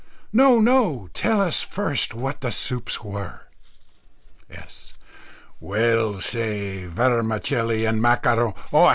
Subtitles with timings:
[0.33, 3.43] _"No, no; tell us first what the soups were?"
[4.49, 4.95] S.
[5.59, 8.89] "Well, say vermicelli and macaro Oh!